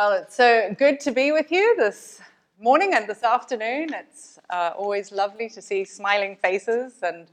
[0.00, 2.20] Well, it's so good to be with you this
[2.60, 3.88] morning and this afternoon.
[3.92, 7.26] It's uh, always lovely to see smiling faces and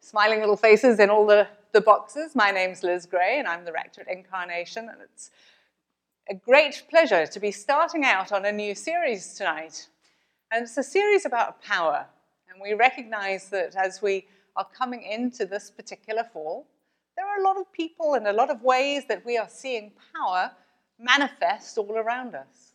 [0.00, 2.36] smiling little faces in all the, the boxes.
[2.36, 5.30] My name's Liz Gray, and I'm the rector at Incarnation, and it's
[6.28, 9.88] a great pleasure to be starting out on a new series tonight.
[10.52, 12.04] And it's a series about power.
[12.50, 14.26] And we recognize that as we
[14.56, 16.66] are coming into this particular fall,
[17.16, 19.92] there are a lot of people and a lot of ways that we are seeing
[20.14, 20.50] power
[21.00, 22.74] manifest all around us.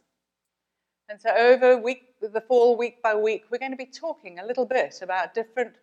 [1.07, 4.45] And so, over week, the fall, week by week, we're going to be talking a
[4.45, 5.75] little bit about different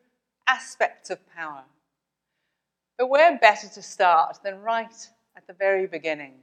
[0.49, 1.63] aspects of power.
[2.99, 6.35] But where better to start than right at the very beginning?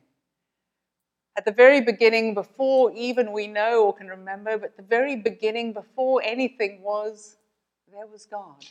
[1.38, 5.74] At the very beginning, before even we know or can remember, but the very beginning,
[5.74, 7.38] before anything was,
[7.92, 8.66] there was God.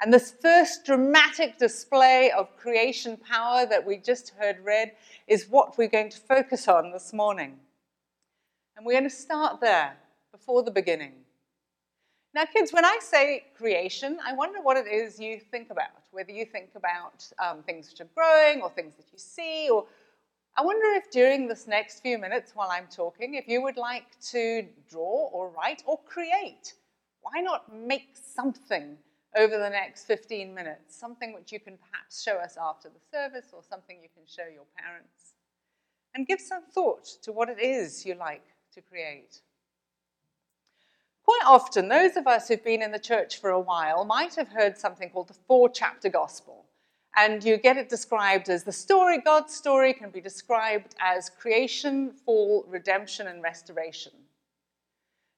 [0.00, 4.92] And this first dramatic display of creation power that we just heard read
[5.26, 7.58] is what we're going to focus on this morning.
[8.76, 9.96] And we're going to start there,
[10.30, 11.14] before the beginning.
[12.32, 15.88] Now, kids, when I say creation, I wonder what it is you think about.
[16.12, 19.86] Whether you think about um, things which are growing or things that you see, or
[20.56, 24.06] I wonder if during this next few minutes while I'm talking, if you would like
[24.30, 26.74] to draw or write or create.
[27.22, 28.96] Why not make something
[29.38, 33.50] over the next 15 minutes, something which you can perhaps show us after the service
[33.52, 35.34] or something you can show your parents.
[36.14, 38.44] And give some thought to what it is you like
[38.74, 39.42] to create.
[41.24, 44.48] Quite often, those of us who've been in the church for a while might have
[44.48, 46.64] heard something called the four chapter gospel.
[47.16, 52.12] And you get it described as the story, God's story can be described as creation,
[52.12, 54.12] fall, redemption, and restoration.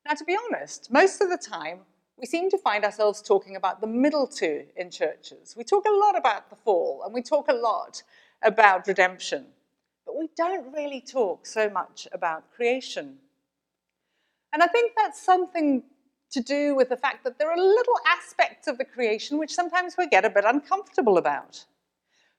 [0.06, 1.80] Now, to be honest, most of the time,
[2.20, 5.54] we seem to find ourselves talking about the middle two in churches.
[5.56, 8.02] We talk a lot about the fall and we talk a lot
[8.42, 9.46] about redemption,
[10.04, 13.16] but we don't really talk so much about creation.
[14.52, 15.82] And I think that's something
[16.32, 19.96] to do with the fact that there are little aspects of the creation which sometimes
[19.96, 21.64] we get a bit uncomfortable about.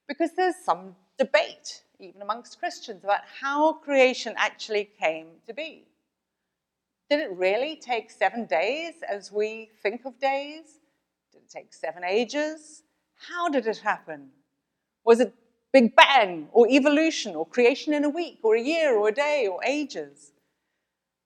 [0.06, 5.86] Because there's some debate, even amongst Christians, about how creation actually came to be.
[7.10, 10.80] Did it really take seven days as we think of days?
[11.32, 12.82] Did it take seven ages?
[13.28, 14.30] How did it happen?
[15.04, 15.34] Was it
[15.72, 19.46] Big Bang or evolution or creation in a week or a year or a day
[19.50, 20.32] or ages?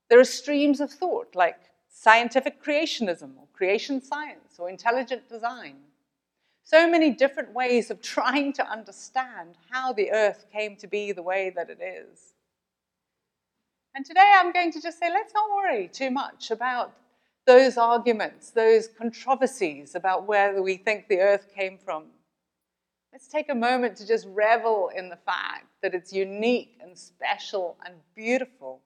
[0.09, 5.77] There are streams of thought like scientific creationism or creation science or intelligent design.
[6.63, 11.23] So many different ways of trying to understand how the earth came to be the
[11.23, 12.35] way that it is.
[13.97, 16.93] And today I'm going to just say, let's not worry too much about
[17.47, 22.05] those arguments, those controversies about where we think the earth came from.
[23.11, 27.79] Let's take a moment to just revel in the fact that it's unique and special
[27.87, 28.83] and beautiful,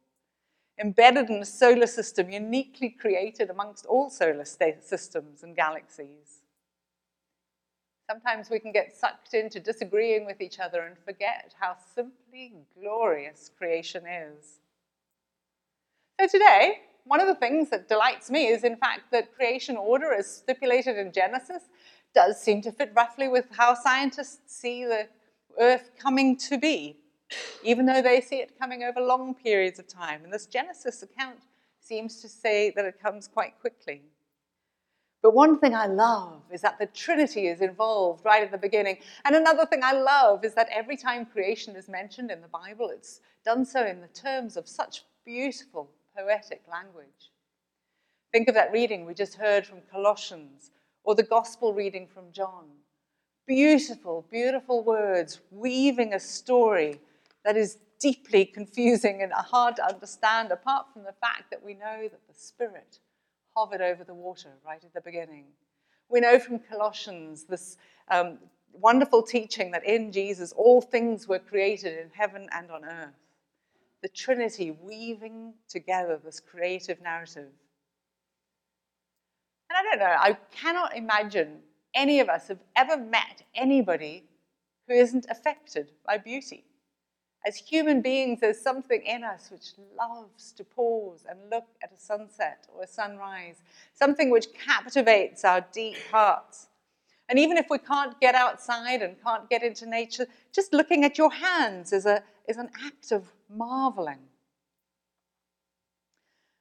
[0.81, 6.43] embedded in a solar system uniquely created amongst all solar systems and galaxies.
[8.09, 13.51] Sometimes we can get sucked into disagreeing with each other and forget how simply glorious
[13.59, 14.60] creation is.
[16.21, 20.13] So today, one of the things that delights me is, in fact, that creation order
[20.13, 21.63] as stipulated in Genesis
[22.15, 25.09] does seem to fit roughly with how scientists see the
[25.59, 26.99] earth coming to be,
[27.65, 30.23] even though they see it coming over long periods of time.
[30.23, 31.39] And this Genesis account
[31.81, 34.03] seems to say that it comes quite quickly.
[35.23, 38.99] But one thing I love is that the Trinity is involved right at the beginning.
[39.25, 42.91] And another thing I love is that every time creation is mentioned in the Bible,
[42.91, 45.89] it's done so in the terms of such beautiful
[46.21, 47.31] poetic language.
[48.33, 50.71] Think of that reading we just heard from Colossians
[51.05, 52.67] or the gospel reading from John.
[53.47, 57.01] Beautiful, beautiful words weaving a story
[57.45, 62.09] that is deeply confusing and hard to understand, apart from the fact that we know
[62.11, 62.99] that the Spirit
[63.57, 65.47] hovered over the water right at the beginning.
[66.09, 67.77] We know from Colossians this
[68.11, 68.39] um,
[68.73, 73.30] wonderful teaching that in Jesus all things were created in heaven and on earth
[74.03, 77.49] the Trinity weaving together this creative narrative.
[79.69, 81.59] And I don't know, I cannot imagine
[81.95, 84.25] any of us have ever met anybody
[84.89, 86.65] who isn't affected by beauty.
[87.47, 91.99] As human beings, there's something in us which loves to pause and look at a
[91.99, 93.63] sunset or a sunrise,
[93.95, 96.69] something which captivates our deep hearts.
[97.31, 101.17] And even if we can't get outside and can't get into nature, just looking at
[101.17, 104.19] your hands is, a, is an act of marveling.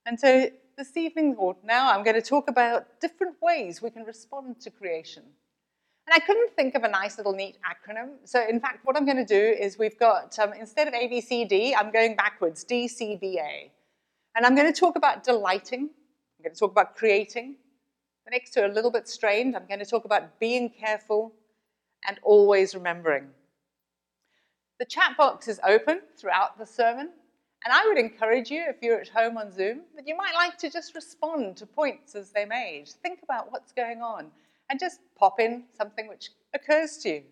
[0.06, 4.04] And so this evening, or now, I'm going to talk about different ways we can
[4.04, 5.24] respond to creation.
[6.08, 8.12] And I couldn't think of a nice little neat acronym.
[8.24, 11.74] So, in fact, what I'm going to do is we've got, um, instead of ABCD,
[11.78, 13.70] I'm going backwards, DCBA.
[14.36, 17.56] And I'm going to talk about delighting, I'm going to talk about creating.
[18.26, 19.56] The next two are a little bit strained.
[19.56, 21.34] I'm going to talk about being careful
[22.08, 23.30] and always remembering.
[24.80, 27.10] The chat box is open throughout the sermon,
[27.66, 30.58] and I would encourage you, if you're at home on Zoom, that you might like
[30.60, 32.88] to just respond to points as they made.
[33.04, 34.32] Think about what's going on
[34.70, 37.24] and just pop in something which occurs to you.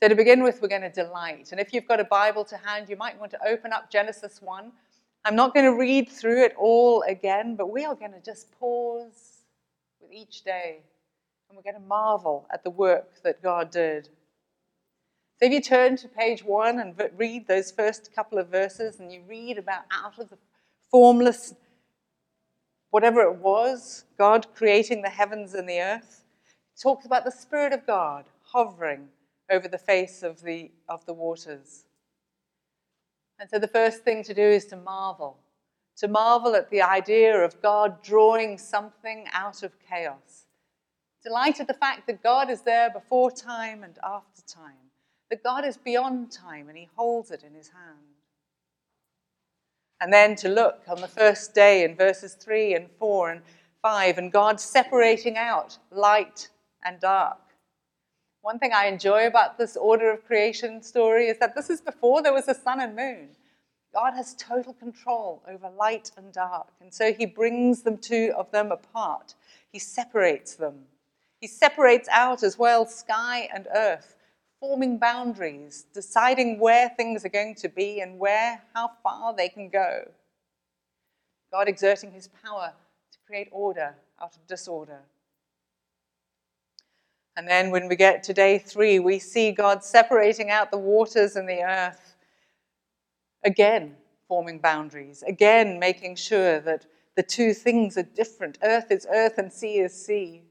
[0.00, 1.50] So, to begin with, we're going to delight.
[1.50, 4.40] And if you've got a Bible to hand, you might want to open up Genesis
[4.40, 4.70] 1.
[5.24, 8.52] I'm not going to read through it all again, but we are going to just
[8.60, 9.42] pause
[10.00, 10.78] with each day
[11.48, 14.08] and we're going to marvel at the work that God did.
[15.38, 19.12] So, if you turn to page one and read those first couple of verses, and
[19.12, 20.38] you read about out of the
[20.90, 21.54] formless
[22.90, 26.24] whatever it was, God creating the heavens and the earth.
[26.74, 29.08] It talks about the Spirit of God hovering
[29.50, 31.84] over the face of the, of the waters.
[33.38, 35.38] And so the first thing to do is to marvel,
[35.98, 40.46] to marvel at the idea of God drawing something out of chaos.
[41.22, 44.87] Delight at the fact that God is there before time and after time,
[45.30, 47.98] that God is beyond time and he holds it in his hand.
[50.00, 53.42] And then to look on the first day in verses 3 and 4 and
[53.82, 56.48] 5, and God separating out light
[56.84, 57.38] and dark.
[58.42, 62.22] One thing I enjoy about this order of creation story is that this is before
[62.22, 63.28] there was a sun and moon.
[63.92, 68.50] God has total control over light and dark, and so he brings them two of
[68.52, 69.34] them apart.
[69.72, 70.84] He separates them.
[71.40, 74.14] He separates out as well sky and earth
[74.60, 79.68] forming boundaries, deciding where things are going to be and where, how far they can
[79.68, 80.08] go.
[81.52, 82.72] God exerting his power
[83.12, 85.00] to create order out of disorder.
[87.36, 91.36] And then when we get to day three, we see God separating out the waters
[91.36, 92.16] and the earth,
[93.44, 93.96] again
[94.26, 96.84] forming boundaries, again making sure that
[97.16, 98.58] the two things are different.
[98.62, 100.42] Earth is earth and sea is sea.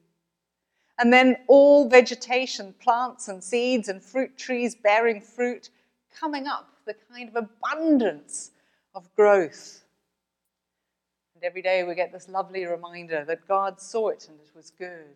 [1.00, 5.70] And then all vegetation, plants and seeds and fruit trees bearing fruit,
[6.20, 8.52] coming up, the kind of abundance
[8.96, 9.84] of growth.
[11.36, 14.72] And every day we get this lovely reminder that God saw it and it was
[14.72, 15.16] good.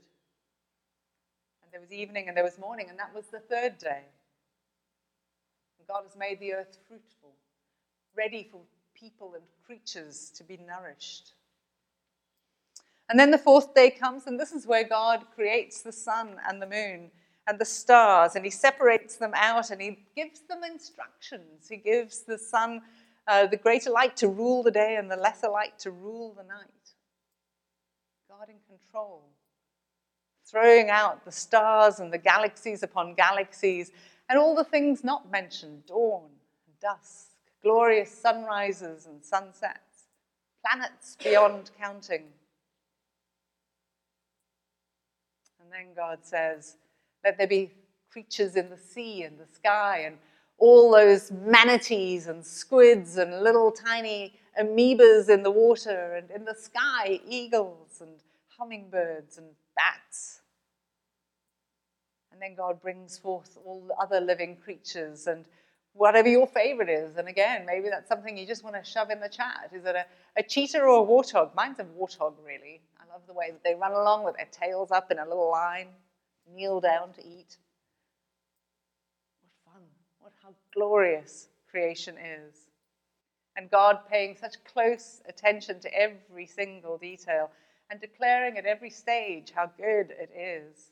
[1.63, 4.03] And there was evening and there was morning, and that was the third day.
[5.79, 7.31] And God has made the earth fruitful,
[8.15, 8.61] ready for
[8.93, 11.31] people and creatures to be nourished.
[13.11, 16.61] And then the fourth day comes, and this is where God creates the sun and
[16.61, 17.11] the moon
[17.45, 21.67] and the stars, and He separates them out and He gives them instructions.
[21.69, 22.81] He gives the sun
[23.27, 26.43] uh, the greater light to rule the day and the lesser light to rule the
[26.43, 26.93] night.
[28.29, 29.23] God in control,
[30.49, 33.91] throwing out the stars and the galaxies upon galaxies,
[34.29, 36.29] and all the things not mentioned dawn
[36.65, 37.27] and dusk,
[37.61, 40.07] glorious sunrises and sunsets,
[40.65, 42.23] planets beyond counting.
[45.71, 46.75] And then God says,
[47.23, 47.71] Let there be
[48.11, 50.17] creatures in the sea and the sky and
[50.57, 56.53] all those manatees and squids and little tiny amoebas in the water and in the
[56.53, 58.11] sky, eagles and
[58.57, 60.41] hummingbirds and bats.
[62.33, 65.45] And then God brings forth all the other living creatures and
[65.93, 67.15] whatever your favorite is.
[67.15, 69.71] And again, maybe that's something you just want to shove in the chat.
[69.73, 70.05] Is it a,
[70.37, 71.55] a cheetah or a warthog?
[71.55, 72.81] Mine's a warthog, really
[73.11, 75.87] love the way that they run along with their tails up in a little line,
[76.53, 77.57] kneel down to eat.
[79.41, 79.81] What fun.
[80.19, 82.55] What how glorious creation is.
[83.57, 87.51] And God paying such close attention to every single detail
[87.89, 90.91] and declaring at every stage how good it is.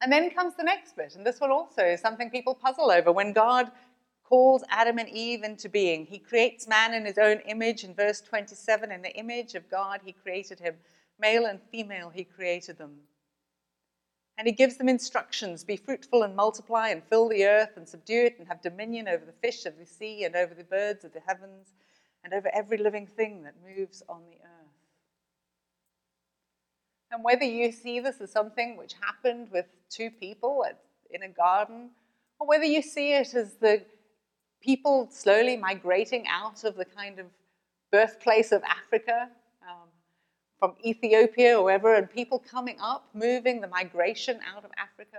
[0.00, 3.12] And then comes the next bit, and this one also is something people puzzle over.
[3.12, 3.70] When God
[4.24, 6.06] calls Adam and Eve into being.
[6.06, 8.90] He creates man in his own image in verse 27.
[8.90, 10.74] In the image of God, he created him.
[11.20, 12.96] Male and female, he created them.
[14.36, 18.24] And he gives them instructions be fruitful and multiply and fill the earth and subdue
[18.24, 21.12] it and have dominion over the fish of the sea and over the birds of
[21.12, 21.74] the heavens
[22.24, 24.64] and over every living thing that moves on the earth.
[27.12, 30.64] And whether you see this as something which happened with two people
[31.10, 31.90] in a garden,
[32.40, 33.84] or whether you see it as the
[34.64, 37.26] people slowly migrating out of the kind of
[37.92, 39.28] birthplace of Africa,
[39.68, 39.88] um,
[40.58, 45.18] from Ethiopia or wherever, and people coming up, moving the migration out of Africa?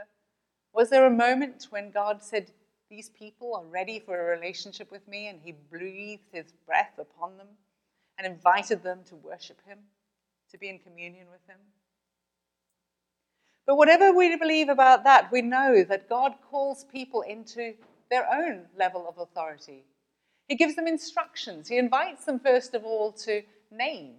[0.73, 2.51] Was there a moment when God said,
[2.89, 7.37] These people are ready for a relationship with me, and He breathed His breath upon
[7.37, 7.47] them
[8.17, 9.77] and invited them to worship Him,
[10.51, 11.59] to be in communion with Him?
[13.67, 17.73] But whatever we believe about that, we know that God calls people into
[18.09, 19.83] their own level of authority.
[20.47, 21.67] He gives them instructions.
[21.67, 24.15] He invites them, first of all, to name.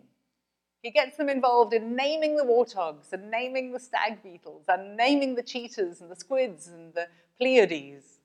[0.82, 5.34] He gets them involved in naming the warthogs and naming the stag beetles and naming
[5.34, 8.18] the cheetahs and the squids and the Pleiades.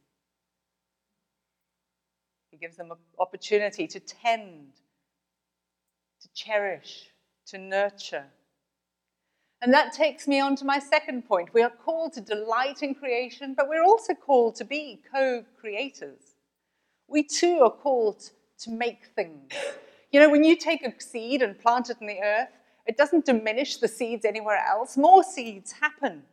[2.51, 4.74] He gives them an opportunity to tend,
[6.22, 7.10] to cherish,
[7.48, 8.25] to nurture.
[9.62, 11.53] And that takes me on to my second point.
[11.53, 16.36] We are called to delight in creation, but we're also called to be co creators.
[17.08, 19.51] We too are called to make things.
[20.12, 22.50] You know, when you take a seed and plant it in the earth,
[22.88, 24.98] it doesn't diminish the seeds anywhere else.
[24.98, 26.24] More seeds happen.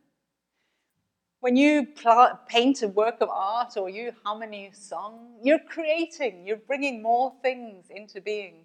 [1.40, 5.60] When you plant, paint a work of art or you hum a new song, you're
[5.60, 8.64] creating, you're bringing more things into being.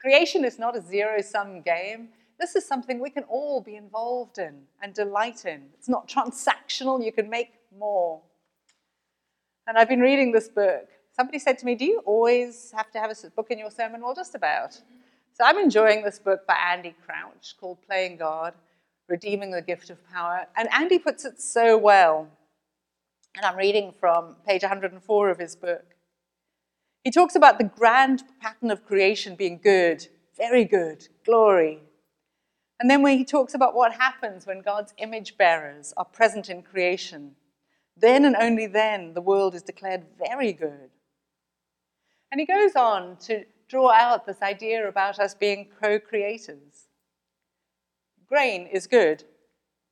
[0.00, 2.10] Creation is not a zero sum game.
[2.38, 5.62] This is something we can all be involved in and delight in.
[5.74, 8.20] It's not transactional, you can make more.
[9.66, 10.88] And I've been reading this book.
[11.14, 14.02] Somebody said to me, Do you always have to have a book in your sermon?
[14.02, 14.74] Well, just about.
[14.74, 18.54] So I'm enjoying this book by Andy Crouch called Playing God
[19.08, 20.46] Redeeming the Gift of Power.
[20.56, 22.28] And Andy puts it so well.
[23.36, 25.84] And I'm reading from page 104 of his book.
[27.04, 31.80] He talks about the grand pattern of creation being good, very good, glory.
[32.78, 36.62] And then when he talks about what happens when God's image bearers are present in
[36.62, 37.36] creation,
[37.96, 40.90] then and only then the world is declared very good.
[42.30, 46.88] And he goes on to draw out this idea about us being co creators.
[48.28, 49.24] Grain is good.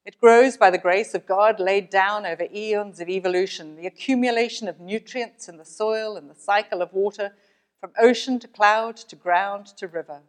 [0.04, 4.68] It grows by the grace of God laid down over eons of evolution, the accumulation
[4.68, 7.32] of nutrients in the soil and the cycle of water
[7.80, 10.20] from ocean to cloud to ground to river.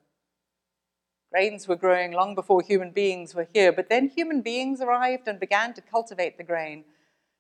[1.36, 5.38] Grains were growing long before human beings were here, but then human beings arrived and
[5.38, 6.86] began to cultivate the grain.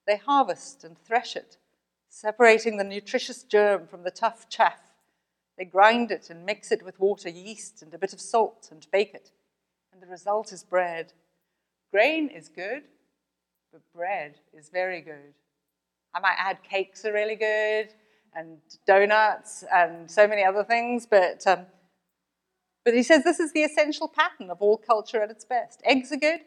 [0.05, 1.55] They harvest and thresh it,
[2.09, 4.81] separating the nutritious germ from the tough chaff.
[5.57, 8.85] They grind it and mix it with water, yeast, and a bit of salt and
[8.91, 9.31] bake it.
[9.93, 11.13] And the result is bread.
[11.89, 12.83] Grain is good,
[13.71, 15.35] but bread is very good.
[16.13, 17.93] I might add cakes are really good,
[18.35, 21.65] and donuts, and so many other things, but, um,
[22.85, 25.81] but he says this is the essential pattern of all culture at its best.
[25.83, 26.41] Eggs are good,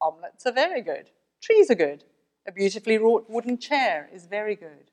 [0.00, 1.10] omelets are very good,
[1.42, 2.04] trees are good,
[2.46, 4.90] a beautifully wrought wooden chair is very good,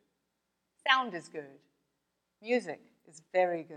[0.87, 1.59] sound is good,
[2.41, 3.75] music is very good.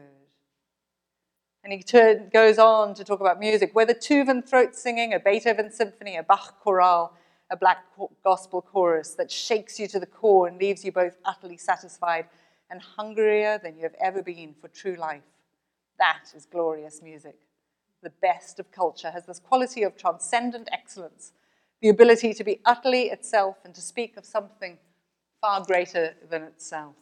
[1.65, 5.73] And he turn, goes on to talk about music, whether Tuvan throat singing, a Beethoven
[5.73, 7.13] symphony, a Bach chorale,
[7.51, 7.85] a black
[8.23, 12.27] gospel chorus that shakes you to the core and leaves you both utterly satisfied
[12.71, 15.23] and hungrier than you have ever been for true life.
[15.99, 17.37] That is glorious music.
[18.03, 21.33] The best of culture has this quality of transcendent excellence,
[21.83, 24.79] the ability to be utterly itself and to speak of something
[25.41, 26.95] far greater than itself.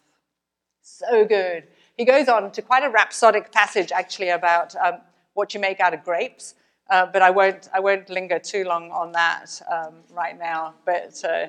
[0.81, 1.65] So good.
[1.97, 5.01] He goes on to quite a rhapsodic passage, actually, about um,
[5.35, 6.55] what you make out of grapes.
[6.89, 11.23] Uh, but I won't, I won't linger too long on that um, right now, but
[11.25, 11.47] uh,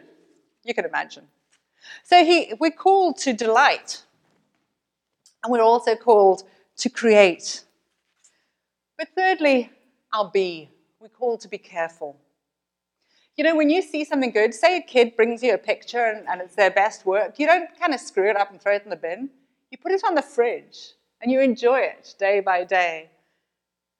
[0.63, 1.27] you can imagine.
[2.03, 4.03] So he, we're called to delight,
[5.43, 6.43] and we're also called
[6.77, 7.63] to create.
[8.97, 9.71] But thirdly,
[10.13, 10.69] our be.
[10.99, 12.17] We're called to be careful.
[13.35, 16.27] You know, when you see something good, say a kid brings you a picture and,
[16.27, 18.83] and it's their best work, you don't kind of screw it up and throw it
[18.83, 19.29] in the bin.
[19.69, 23.11] You put it on the fridge and you enjoy it day by day.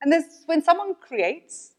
[0.02, 1.74] And there's, when someone creates,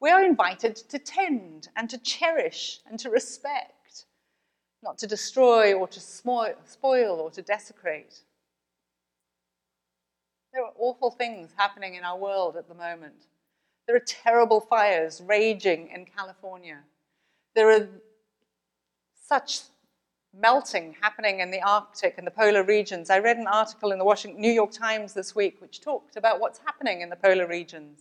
[0.00, 4.06] we are invited to tend and to cherish and to respect,
[4.82, 8.20] not to destroy or to spoil or to desecrate.
[10.52, 13.26] There are awful things happening in our world at the moment.
[13.86, 16.80] There are terrible fires raging in California.
[17.54, 17.88] There are
[19.26, 19.62] such
[20.38, 23.08] melting happening in the Arctic and the polar regions.
[23.08, 26.38] I read an article in the Washington, New York Times this week which talked about
[26.38, 28.00] what's happening in the polar regions.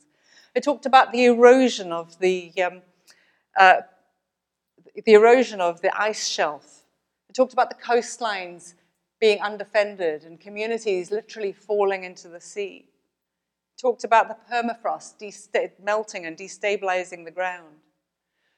[0.54, 2.82] It talked about the erosion of the, um,
[3.58, 3.82] uh,
[5.06, 6.84] the erosion of the ice shelf.
[7.30, 8.74] It talked about the coastlines
[9.22, 12.88] being undefended and communities literally falling into the sea.
[13.80, 15.16] Talked about the permafrost
[15.82, 17.78] melting and destabilizing the ground.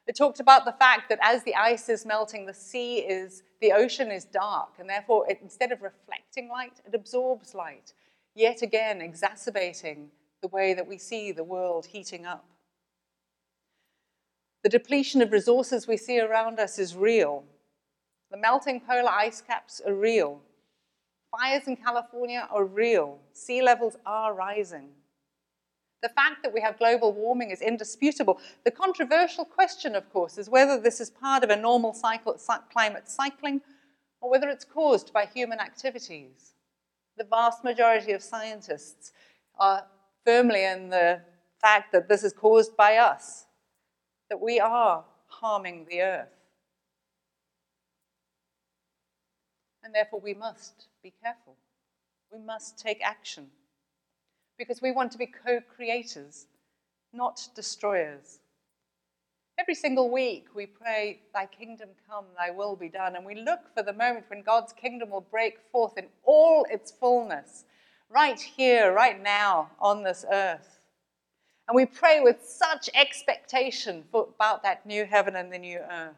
[0.08, 3.72] It talked about the fact that as the ice is melting, the sea is, the
[3.72, 7.94] ocean is dark, and therefore, it, instead of reflecting light, it absorbs light,
[8.36, 10.10] yet again exacerbating
[10.42, 12.46] the way that we see the world heating up.
[14.64, 17.44] The depletion of resources we see around us is real.
[18.30, 20.42] The melting polar ice caps are real.
[21.40, 23.18] Fires in California are real.
[23.32, 24.90] Sea levels are rising.
[26.04, 28.40] The fact that we have global warming is indisputable.
[28.66, 32.38] The controversial question, of course, is whether this is part of a normal cycle,
[32.72, 33.62] climate cycling
[34.22, 36.54] or whether it's caused by human activities.
[37.18, 39.12] The vast majority of scientists
[39.58, 39.86] are
[40.26, 41.22] firmly in the
[41.62, 43.46] fact that this is caused by us,
[44.30, 46.36] that we are harming the earth.
[49.84, 51.58] And therefore, we must be careful.
[52.32, 53.48] We must take action
[54.58, 56.48] because we want to be co creators,
[57.12, 58.40] not destroyers.
[59.60, 63.16] Every single week we pray, Thy kingdom come, Thy will be done.
[63.16, 66.90] And we look for the moment when God's kingdom will break forth in all its
[66.92, 67.66] fullness,
[68.10, 70.80] right here, right now, on this earth.
[71.68, 76.16] And we pray with such expectation for, about that new heaven and the new earth.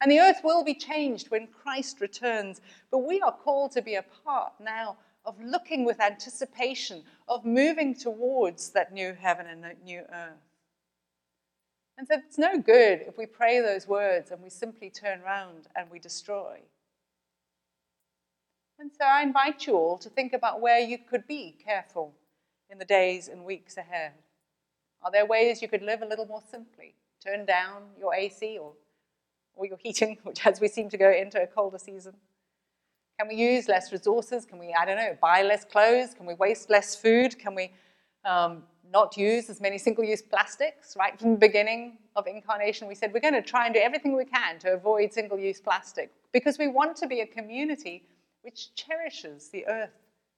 [0.00, 2.60] And the earth will be changed when Christ returns,
[2.90, 7.94] but we are called to be a part now of looking with anticipation, of moving
[7.94, 10.44] towards that new heaven and that new earth.
[11.96, 15.68] And so it's no good if we pray those words and we simply turn around
[15.76, 16.58] and we destroy.
[18.78, 22.12] And so I invite you all to think about where you could be careful
[22.68, 24.12] in the days and weeks ahead.
[25.02, 26.94] Are there ways you could live a little more simply?
[27.24, 28.72] Turn down your AC or,
[29.56, 32.14] or your heating, which as we seem to go into a colder season.
[33.18, 34.44] Can we use less resources?
[34.44, 36.14] Can we, I don't know, buy less clothes?
[36.14, 37.38] Can we waste less food?
[37.38, 37.70] Can we
[38.24, 40.96] um, not use as many single-use plastics?
[40.98, 44.16] Right from the beginning of incarnation, we said we're going to try and do everything
[44.16, 48.02] we can to avoid single-use plastic because we want to be a community
[48.42, 49.94] which cherishes the earth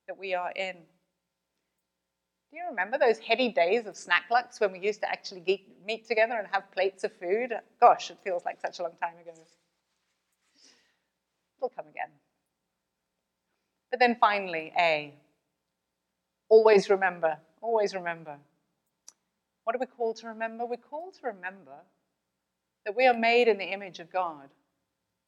[0.07, 0.77] that we are in.
[2.51, 6.07] Do you remember those heady days of snack lucks when we used to actually meet
[6.07, 7.53] together and have plates of food?
[7.81, 9.33] Gosh, it feels like such a long time ago.
[11.59, 12.11] It'll come again.
[13.91, 15.15] But then finally, A.
[16.49, 18.37] Always remember, always remember.
[19.65, 20.65] What are we called to remember?
[20.65, 21.75] We're called to remember
[22.85, 24.49] that we are made in the image of God,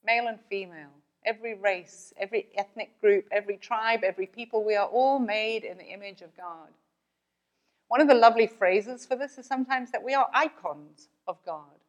[0.05, 0.93] male and female,
[1.27, 5.87] every race, every ethnic group, every tribe, every people, we are all made in the
[5.87, 6.69] image of God.
[7.89, 11.81] One of the lovely phrases for this is sometimes that we are icons of God.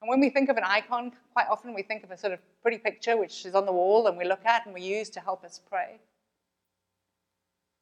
[0.00, 2.40] And when we think of an icon, quite often we think of a sort of
[2.60, 5.20] pretty picture which is on the wall and we look at and we use to
[5.20, 6.00] help us pray.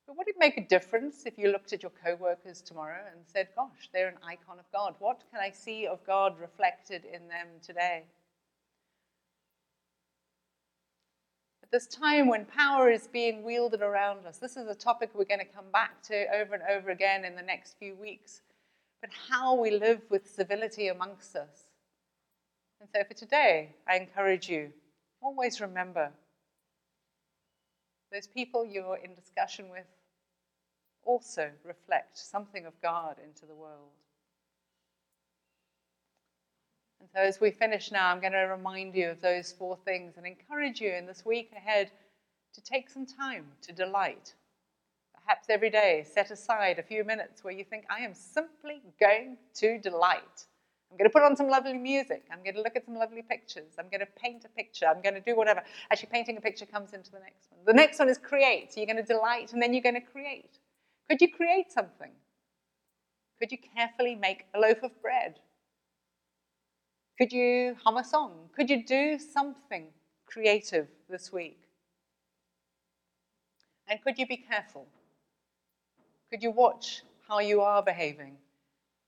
[0.07, 3.49] But would it make a difference if you looked at your co-workers tomorrow and said,
[3.57, 4.95] gosh, they're an icon of God.
[4.99, 8.05] What can I see of God reflected in them today?
[11.73, 15.41] This time when power is being wielded around us, this is a topic we're going
[15.41, 18.43] to come back to over and over again in the next few weeks.
[19.01, 21.71] But how we live with civility amongst us
[22.81, 24.73] and so for today, I encourage you,
[25.21, 26.11] always remember
[28.11, 29.85] those people you're in discussion with
[31.05, 33.93] also reflect something of God into the world.
[37.01, 40.15] And so as we finish now, I'm going to remind you of those four things
[40.17, 41.91] and encourage you in this week ahead
[42.55, 44.35] to take some time to delight.
[45.25, 49.37] Perhaps every day, set aside a few minutes where you think, I am simply going
[49.55, 50.47] to delight.
[50.91, 52.25] I'm going to put on some lovely music.
[52.33, 53.75] I'm going to look at some lovely pictures.
[53.79, 54.87] I'm going to paint a picture.
[54.87, 55.63] I'm going to do whatever.
[55.91, 57.61] Actually, painting a picture comes into the next one.
[57.65, 58.73] The next one is create.
[58.73, 60.59] So you're going to delight, and then you're going to create.
[61.09, 62.11] Could you create something?
[63.39, 65.39] Could you carefully make a loaf of bread?
[67.21, 68.49] Could you hum a song?
[68.57, 69.89] Could you do something
[70.27, 71.61] creative this week?
[73.89, 74.87] And could you be careful?
[76.31, 78.39] Could you watch how you are behaving?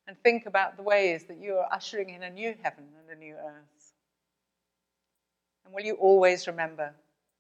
[0.07, 3.21] and think about the ways that you are ushering in a new heaven and a
[3.21, 3.93] new earth.
[5.65, 6.93] And will you always remember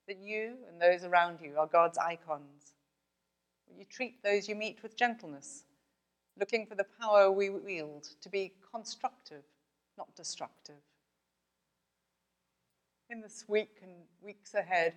[0.06, 2.72] that you and those around you are God's icons?
[3.68, 5.64] Will you treat those you meet with gentleness,
[6.38, 9.42] looking for the power we wield to be constructive,
[9.96, 10.83] not destructive?
[13.11, 14.94] In this week and weeks ahead,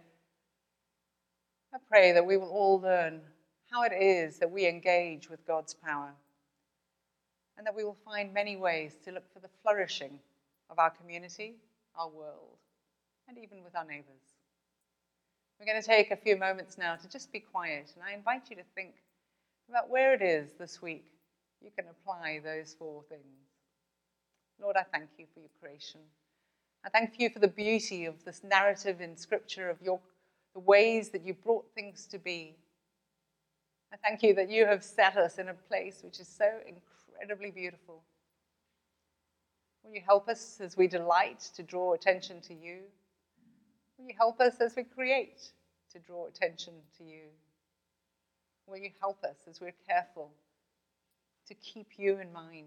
[1.74, 3.22] I pray that we will all learn
[3.70, 6.14] how it is that we engage with God's power
[7.58, 10.20] and that we will find many ways to look for the flourishing
[10.70, 11.56] of our community,
[11.96, 12.58] our world,
[13.28, 14.36] and even with our neighbors.
[15.60, 18.50] We're going to take a few moments now to just be quiet, and I invite
[18.50, 18.96] you to think
[19.70, 21.06] about where it is this week
[21.62, 23.45] you can apply those four things.
[24.62, 26.02] Lord, I thank you for your creation.
[26.86, 30.00] I thank you for the beauty of this narrative in Scripture of your,
[30.54, 32.56] the ways that you brought things to be.
[33.94, 37.52] I thank you that you have set us in a place which is so incredibly
[37.52, 38.04] beautiful.
[39.84, 42.80] Will you help us as we delight to draw attention to you?
[43.98, 45.52] Will you help us as we create
[45.92, 47.24] to draw attention to you?
[48.68, 50.32] Will you help us as we're careful
[51.48, 52.66] to keep you in mind.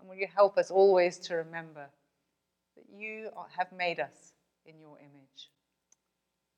[0.00, 1.90] And will you help us always to remember
[2.76, 4.32] that you have made us
[4.66, 5.50] in your image?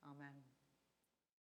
[0.04, 0.49] Amen.